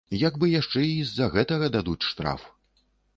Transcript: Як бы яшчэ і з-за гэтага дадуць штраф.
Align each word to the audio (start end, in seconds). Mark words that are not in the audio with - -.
Як 0.27 0.37
бы 0.43 0.47
яшчэ 0.59 0.81
і 0.93 1.03
з-за 1.09 1.27
гэтага 1.35 1.69
дадуць 1.75 2.07
штраф. 2.09 2.49